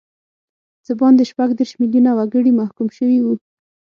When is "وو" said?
3.21-3.33